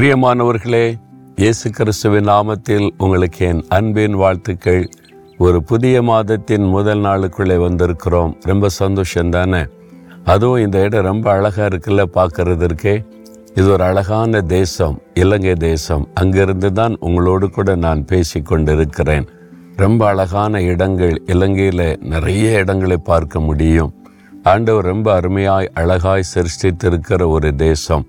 [0.00, 0.94] பிரியமானவர்களே
[1.36, 4.88] இயேசு கிறிஸ்துவின் நாமத்தில் உங்களுக்கு என் அன்பின் வாழ்த்துக்கள்.
[5.38, 8.34] ஒரு புதிய மாதத்தின் முதல் நாளுக்குள்ளே வந்திருக்கிறோம்.
[8.40, 9.66] ரொம்ப சந்தோஷம் தானே?
[10.24, 13.04] அதுவும் இந்த இடம் ரொம்ப அழகாக இருக்குல்ல பார்க்கறதற்கே
[13.54, 16.08] இது ஒரு அழகான தேசம் இலங்கை தேசம்.
[16.14, 19.28] அங்கிருந்து தான் உங்களோடு கூட நான் பேசி கொண்டிருக்கிறேன்.
[19.76, 23.94] ரொம்ப அழகான இடங்கள் இலங்கையில் நிறைய இடங்களை பார்க்க முடியும்.
[24.42, 28.06] ஆண்டவர் ரொம்ப அருமையாய் அழகாய் சிருஷ்டித்திருக்கிற ஒரு தேசம்.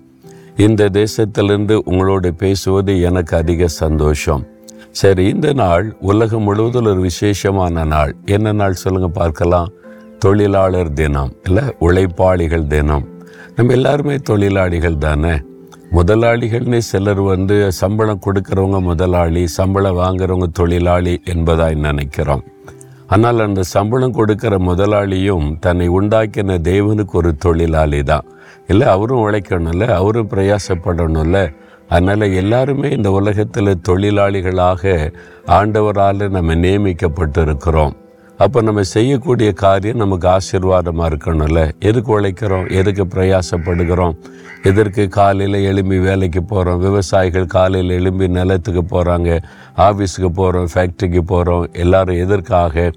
[0.56, 4.46] இந்த தேசத்திலிருந்து உங்களோடு பேசுவது எனக்கு அதிக சந்தோஷம்.
[4.90, 8.16] சரி இந்த நாள் உலகம் முழுவதும் ஒரு விசேஷமான நாள்.
[8.24, 9.68] என்ன நாள் சொல்லுங்க பார்க்கலாம்.
[10.18, 13.08] தொழிலாளர் தினம் இல்லை உழைப்பாளிகள் தினம்.
[13.56, 15.40] நம்ம எல்லாருமே தொழிலாளிகள் தானே?
[15.92, 22.44] முதலாளிகள்னு சிலர் வந்து சம்பளம் கொடுக்குறவங்க முதலாளி சம்பளம் வாங்குறவங்க தொழிலாளி என்பதாய் நினைக்கிறோம்.
[23.14, 28.28] ஆனால் அந்த சம்பளம் கொடுக்கிற முதலாளியும் தன்னை உண்டாக்கின தேவனுக்கு ஒரு தொழிலாளி தான்
[28.66, 31.38] இல்லை அவரும் உழைக்கணும்ல அவரும் பிரயாசப்படணும்ல.
[31.88, 34.92] அதனால் எல்லாருமே இந்த உலகத்தில் தொழிலாளிகளாக
[35.58, 37.94] ஆண்டவரால் நம்ம நியமிக்கப்பட்டிருக்கிறோம்.
[38.38, 41.70] அப்போ நம்ம செய்யக்கூடிய காரியம் நமக்கு ஆசீர்வாதமாக இருக்கணும்ல.
[41.78, 42.66] எதுக்கு உழைக்கிறோம்?
[42.70, 44.14] எதுக்கு பிரயாசப்படுகிறோம்?
[44.62, 49.40] எதற்கு காலையில் எழும்பி வேலைக்கு போகிறோம் விவசாயிகள் காலையில் எழும்பி நிலத்துக்கு போகிறாங்க
[49.76, 52.90] ஆஃபீஸுக்கு போகிறோம் ஃபேக்ட்ரிக்கு போகிறோம் எல்லாரும் எதற்காக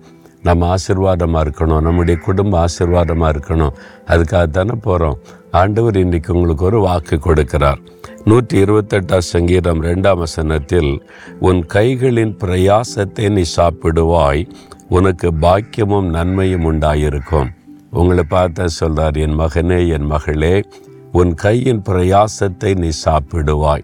[0.44, 1.82] நம்ம ஆசீர்வாதமாக இருக்கணும்?
[1.82, 3.74] நம்முடைய குடும்பம் ஆசீர்வாதமாக இருக்கணும்.
[4.08, 5.18] அதுக்காக தானே போகிறோம்
[5.52, 7.80] ஆண்டவர் இன்றைக்கு உங்களுக்கு ஒரு வாக்கு கொடுக்கிறார்.
[8.24, 11.02] நூற்றி இருபத்தெட்டாம் சங்கீதம் ரெண்டாம் வசனத்தில்
[11.40, 14.48] உன் கைகளின் பிரயாசத்தை நீ சாப்பிடுவாய்
[14.90, 17.50] உனக்கு பாக்கியமும் நன்மையும் உண்டாயிருக்கும்.
[17.92, 20.64] உங்களை பார்த்த சொல்றார் என் மகனே என் மகளே
[21.12, 23.84] உன் கையின் பிரயாசத்தை நீ சாப்பிடுவாய்.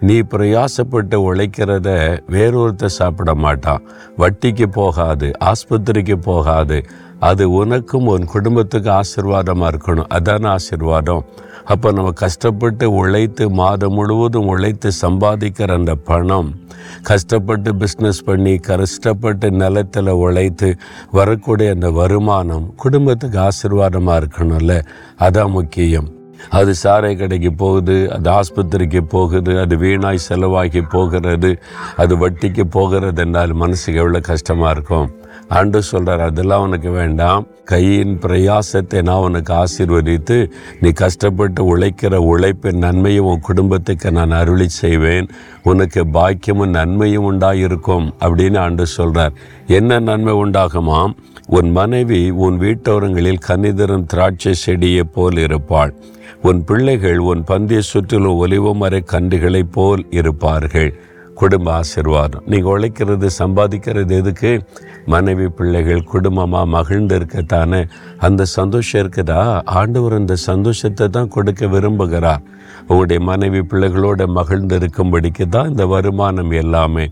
[0.00, 3.82] நீ பிரயாசப்பட்டு உழைக்கிறத வேறொருத்த சாப்பிட மாட்டான்.
[4.18, 6.84] வட்டிக்கு போகாது ஆஸ்பத்திரிக்கு போகாது.
[7.18, 10.06] அது உனக்கும் உன் குடும்பத்துக்கு ஆசிர்வாதமாக இருக்கணும்.
[10.14, 11.24] அதான ஆசிர்வாதம்.
[11.72, 16.50] அப்போ நம்ம கஷ்டப்பட்டு உழைத்து மாதம் முழுவதும் உழைத்து சம்பாதிக்கிற அந்த பணம்
[17.02, 20.68] கஷ்டப்பட்டு பிஸ்னஸ் பண்ணி கஷ்டப்பட்டு நிலத்தில் உழைத்து
[21.18, 24.74] வரக்கூடிய அந்த வருமானம் குடும்பத்துக்கு ஆசிர்வாதமாக இருக்கணும்ல?
[25.20, 26.08] அதான் முக்கியம்.
[26.58, 31.50] அது சாரை கடைக்கு போகுது அது ஆஸ்பத்திரிக்கு போகுது அது வீணாய் செலவாகி போகிறது
[31.96, 35.08] அது வட்டிக்கு போகிறது என்றால் மனசுக்கு எவ்வளோ கஷ்டமாக இருக்கும்?
[35.48, 37.46] ஆண்டு சொல்கிறார் அதெல்லாம் உனக்கு வேண்டாம்.
[37.70, 40.36] கையின் பிரயாசத்தை நான் உனக்கு ஆசீர்வதித்து
[40.80, 45.26] நீ கஷ்டப்பட்டு உழைக்கிற உழைப்பின் நன்மையும் உன் குடும்பத்துக்கு நான் அருளி செய்வேன்.
[45.62, 49.34] உனக்கு பாக்கியமும் நன்மையும் உண்டாயிருக்கும் அப்படின்னு ஆண்டு சொல்கிறார்
[49.66, 51.12] என்ன நன்மை உண்டாகுமாம்?
[51.46, 55.92] உன் மனைவி உன் வீட்டோரங்களில் கனிதரும் திராட்சை செடியை போல் இருப்பாள்.
[56.42, 60.90] உன் பிள்ளைகள் உன் பந்திய சுற்றிலும் ஒலிவமர கன்றுகளைப் போல் இருப்பார்கள்.
[61.40, 62.44] குடும்ப ஆசிர்வாதம்.
[62.52, 64.52] நீங்கள் உழைக்கிறது சம்பாதிக்கிறது எதுக்கு?
[65.14, 67.80] மனைவி பிள்ளைகள் குடும்பமாக மகிழ்ந்து இருக்கத்தானே?
[68.18, 69.40] அந்த சந்தோஷம் இருக்குதா?
[69.80, 72.44] ஆண்டவர் அந்த சந்தோஷத்தை தான் கொடுக்க விரும்புகிறார்.
[72.88, 77.04] உங்களுடைய மனைவி பிள்ளைகளோட மகிழ்ந்து இருக்கும்படிக்கு தான் இந்த வருமானம் எல்லாமே.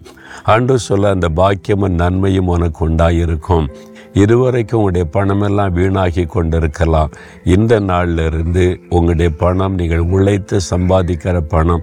[0.53, 3.67] ஆண்டு சொல்ல அந்த பாக்கியமும் நன்மையும் உனக்கு உண்டாயிருக்கும்.
[4.23, 7.11] இதுவரைக்கும் உங்களுடைய பணமெல்லாம் வீணாகி கொண்டிருக்கலாம்.
[7.57, 11.83] இந்த நாளில் இருந்து உங்களுடைய பணம் நீங்கள் உழைத்து சம்பாதிக்கிற பணம்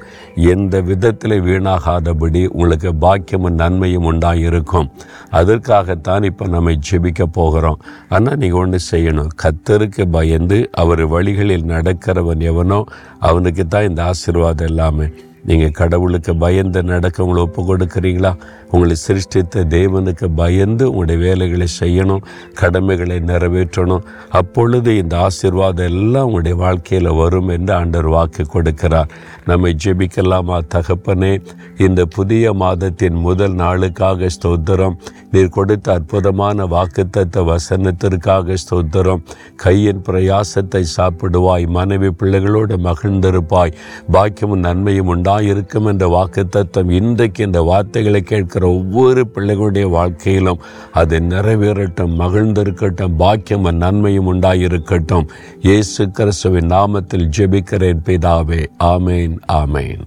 [0.54, 4.90] எந்த விதத்தில் வீணாகாதபடி உங்களுக்கு பாக்கியமும் நன்மையும் உண்டாயிருக்கும்.
[5.30, 7.80] அதற்காகத்தான் இப்போ நம்ம ஜெபிக்க போகிறோம்.
[8.10, 9.32] ஆனால் நீங்கள் ஒன்று செய்யணும்.
[9.44, 12.84] கத்தருக்கு பயந்து அவர் வழிகளில் நடக்கிறவன் எவனோ
[13.20, 15.10] அவனுக்கு தான் இந்த ஆசீர்வாதம் எல்லாமே.
[15.46, 18.32] நீங்கள் கடவுளுக்கு பயந்து நடக்க உங்களை ஒப்பு கொடுக்குறீங்களா
[18.72, 22.24] உங்களை சிருஷ்டித்த தேவனுக்கு பயந்து உங்களுடைய வேலைகளை செய்யணும்
[22.54, 24.06] கடமைகளை நிறைவேற்றணும்.
[24.30, 29.12] அப்பொழுது இந்த ஆசீர்வாதம் எல்லாம் உங்களுடைய வாழ்க்கையில் வரும் என்று ஆண்டர் வாக்கு கொடுக்கிறார்.
[29.46, 31.42] நம்மை ஜெபிக்கலாமா தகப்பனே?
[31.78, 34.98] இந்த புதிய மாதத்தின் முதல் நாளுக்காக ஸ்தோத்திரம்.
[35.32, 39.24] நீர் கொடுத்த அற்புதமான வாக்குத்தத்த வசனத்திற்காக ஸ்தோத்திரம்.
[39.56, 43.76] கையின் பிரயாசத்தை சாப்பிடுவாய் மனைவி பிள்ளைகளோடு மகிழ்ந்திருப்பாய்.
[44.12, 50.60] பாக்கியமும் நன்மையும் உண்டா இருக்கும் என்ற வாக்குத்தத்தம் இன்றைக்கு இந்த வார்த்தைகளை கேட்கிற ஒவ்வொரு பிள்ளைகளுடைய வாழ்க்கையிலும்
[50.92, 55.28] அது நிறைவேறட்டும் மகிழ்ந்திருக்கட்டும் பாக்கியமும் நன்மையும் உண்டாயிருக்கட்டும்.
[55.62, 58.66] இயேசு கிறிஸ்துவின் நாமத்தில் ஜெபிக்கிறேன் பிதாவே.
[58.80, 60.00] ஆமேன் ஆமேன்.